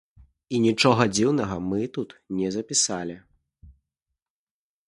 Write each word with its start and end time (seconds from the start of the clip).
І 0.55 0.61
нічога 0.65 1.03
дзіўнага 1.15 1.57
мы 1.69 1.81
тут 1.97 2.17
не 2.39 2.47
запісалі. 2.57 3.21